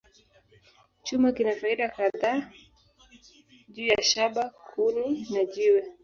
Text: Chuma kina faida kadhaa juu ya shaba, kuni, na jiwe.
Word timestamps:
Chuma 1.05 1.29
kina 1.35 1.51
faida 1.61 1.85
kadhaa 1.97 2.37
juu 3.73 3.85
ya 3.93 4.01
shaba, 4.11 4.43
kuni, 4.71 5.05
na 5.33 5.41
jiwe. 5.53 5.81